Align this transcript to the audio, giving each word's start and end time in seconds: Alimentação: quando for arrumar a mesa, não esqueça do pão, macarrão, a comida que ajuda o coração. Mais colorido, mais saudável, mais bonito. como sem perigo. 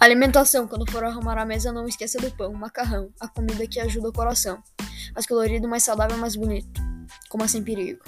Alimentação: 0.00 0.66
quando 0.66 0.90
for 0.90 1.04
arrumar 1.04 1.36
a 1.36 1.44
mesa, 1.44 1.70
não 1.70 1.86
esqueça 1.86 2.18
do 2.18 2.30
pão, 2.30 2.54
macarrão, 2.54 3.12
a 3.20 3.28
comida 3.28 3.66
que 3.66 3.78
ajuda 3.78 4.08
o 4.08 4.12
coração. 4.12 4.62
Mais 5.14 5.26
colorido, 5.26 5.68
mais 5.68 5.82
saudável, 5.82 6.16
mais 6.16 6.34
bonito. 6.34 6.80
como 7.28 7.46
sem 7.46 7.62
perigo. 7.62 8.02